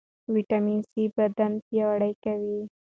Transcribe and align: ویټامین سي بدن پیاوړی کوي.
ویټامین 0.33 0.79
سي 0.91 1.03
بدن 1.15 1.51
پیاوړی 1.67 2.13
کوي. 2.23 2.59